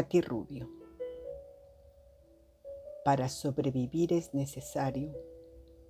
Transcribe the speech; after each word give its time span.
Rubio. 0.00 0.70
Para 3.04 3.28
sobrevivir 3.28 4.12
es 4.12 4.32
necesario 4.32 5.12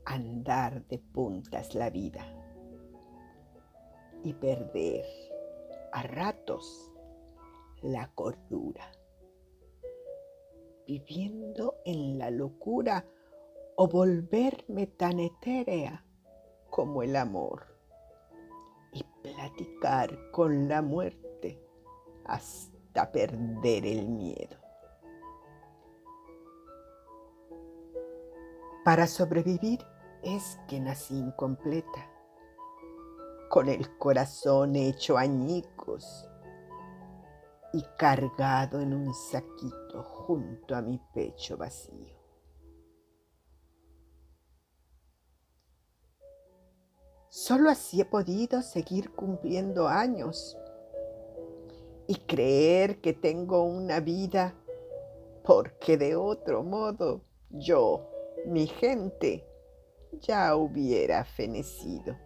andar 0.07 0.87
de 0.87 0.99
puntas 0.99 1.75
la 1.75 1.91
vida 1.91 2.25
y 4.25 4.33
perder 4.33 5.05
a 5.93 6.03
ratos 6.05 6.91
la 7.83 8.11
cordura, 8.15 8.91
viviendo 10.87 11.77
en 11.85 12.19
la 12.19 12.31
locura 12.31 13.05
o 13.77 13.89
volverme 13.89 14.87
tan 14.87 15.21
etérea 15.21 16.05
como 16.71 17.03
el 17.03 17.15
amor 17.15 17.67
y 18.93 19.05
platicar 19.23 20.31
con 20.31 20.67
la 20.67 20.81
muerte 20.81 21.63
perder 23.07 23.87
el 23.87 24.09
miedo. 24.09 24.57
Para 28.85 29.07
sobrevivir 29.07 29.81
es 30.23 30.59
que 30.67 30.81
nací 30.81 31.19
incompleta, 31.19 32.11
con 33.51 33.69
el 33.69 33.97
corazón 33.99 34.77
hecho 34.77 35.19
añicos 35.19 36.29
y 37.73 37.83
cargado 37.99 38.81
en 38.81 38.95
un 38.95 39.13
saquito 39.15 40.03
junto 40.03 40.75
a 40.75 40.83
mi 40.83 40.99
pecho 41.15 41.57
vacío. 41.57 42.19
Solo 47.29 47.71
así 47.71 48.01
he 48.01 48.05
podido 48.05 48.63
seguir 48.63 49.13
cumpliendo 49.13 49.87
años 49.87 50.57
y 52.09 52.17
creer 52.17 53.01
que 53.01 53.13
tengo 53.13 53.63
una 53.63 54.01
vida 54.01 54.55
porque 55.45 55.97
de 55.97 56.17
otro 56.17 56.65
modo 56.65 57.21
yo, 57.51 58.11
mi 58.47 58.67
gente, 58.67 59.47
ya 60.21 60.57
hubiera 60.57 61.25
fenecido. 61.25 62.17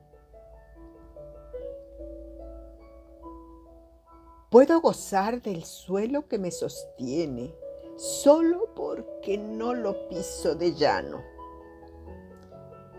Puedo 4.50 4.80
gozar 4.80 5.42
del 5.42 5.64
suelo 5.64 6.26
que 6.26 6.38
me 6.38 6.50
sostiene 6.50 7.54
solo 7.96 8.72
porque 8.74 9.36
no 9.36 9.74
lo 9.74 10.08
piso 10.08 10.54
de 10.54 10.72
llano 10.72 11.32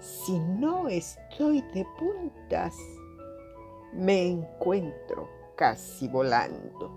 si 0.04 0.38
no 0.38 0.89
estoy 0.89 1.61
de 1.73 1.86
puntas, 1.98 2.76
me 3.94 4.28
encuentro 4.28 5.30
casi 5.56 6.08
volando. 6.08 6.92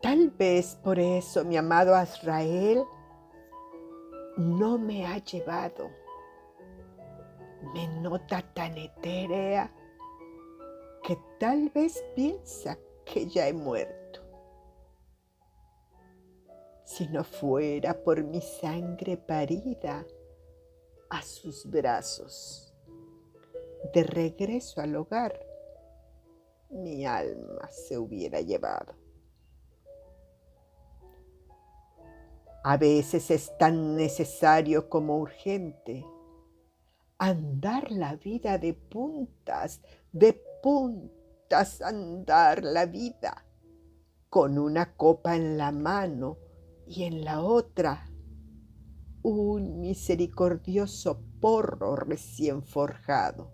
Tal 0.00 0.30
vez 0.30 0.76
por 0.76 0.98
eso 0.98 1.44
mi 1.44 1.56
amado 1.56 1.94
Azrael 1.94 2.84
no 4.36 4.78
me 4.78 5.06
ha 5.06 5.18
llevado. 5.18 5.90
Me 7.74 7.88
nota 8.00 8.42
tan 8.54 8.78
etérea 8.78 9.72
que 11.02 11.18
tal 11.40 11.70
vez 11.70 12.04
piensa 12.14 12.78
que 13.04 13.26
ya 13.26 13.48
he 13.48 13.52
muerto 13.52 14.06
si 16.86 17.08
no 17.08 17.24
fuera 17.24 17.92
por 17.92 18.22
mi 18.22 18.40
sangre 18.40 19.16
parida 19.16 20.06
a 21.10 21.20
sus 21.20 21.68
brazos. 21.68 22.65
De 23.92 24.02
regreso 24.02 24.80
al 24.80 24.96
hogar, 24.96 25.38
mi 26.70 27.04
alma 27.04 27.68
se 27.70 27.98
hubiera 27.98 28.40
llevado. 28.40 28.94
A 32.64 32.76
veces 32.76 33.30
es 33.30 33.56
tan 33.58 33.96
necesario 33.96 34.88
como 34.88 35.18
urgente 35.18 36.04
andar 37.18 37.90
la 37.92 38.16
vida 38.16 38.58
de 38.58 38.74
puntas, 38.74 39.80
de 40.12 40.42
puntas 40.62 41.80
andar 41.80 42.64
la 42.64 42.86
vida, 42.86 43.46
con 44.28 44.58
una 44.58 44.96
copa 44.96 45.36
en 45.36 45.56
la 45.56 45.70
mano 45.70 46.38
y 46.86 47.04
en 47.04 47.24
la 47.24 47.40
otra 47.40 48.10
un 49.22 49.80
misericordioso 49.80 51.20
porro 51.40 51.96
recién 51.96 52.62
forjado. 52.62 53.50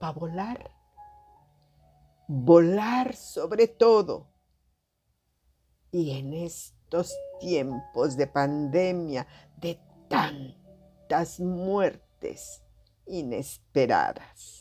Para 0.00 0.12
volar, 0.12 0.70
volar 2.26 3.14
sobre 3.14 3.68
todo. 3.68 4.26
Y 5.92 6.18
en 6.18 6.32
estos 6.32 7.14
tiempos 7.38 8.16
de 8.16 8.26
pandemia, 8.26 9.26
de 9.58 9.78
tantas 10.08 11.38
muertes 11.38 12.62
inesperadas. 13.06 14.59